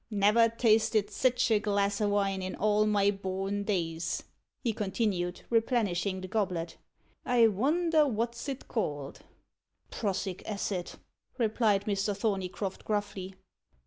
"Never 0.09 0.49
tasted 0.49 1.11
sich 1.11 1.51
a 1.51 1.59
glass 1.59 2.01
o' 2.01 2.09
wine 2.09 2.41
in 2.41 2.55
all 2.55 2.87
my 2.87 3.11
born 3.11 3.63
days," 3.65 4.23
he 4.63 4.73
continued, 4.73 5.41
replenishing 5.51 6.21
the 6.21 6.27
goblet: 6.27 6.75
"I 7.23 7.47
wonder 7.49 8.07
wot 8.07 8.29
it's 8.49 8.63
called?" 8.63 9.19
"Prussic 9.91 10.41
acid," 10.49 10.93
replied 11.37 11.85
Mr. 11.85 12.17
Thorneycroft 12.17 12.83
gruffly. 12.83 13.35